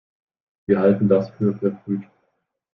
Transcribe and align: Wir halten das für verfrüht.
Wir 0.65 0.79
halten 0.79 1.07
das 1.07 1.29
für 1.29 1.53
verfrüht. 1.55 2.01